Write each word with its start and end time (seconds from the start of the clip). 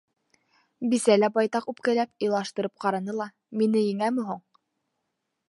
Бисә 0.93 1.17
лә 1.19 1.29
байтаҡ 1.35 1.67
үпкәләп, 1.73 2.11
илаштырып 2.29 2.75
ҡараны 2.87 3.17
ла, 3.21 3.29
мине 3.61 3.85
еңәме 3.87 4.27
һуң. 4.33 4.43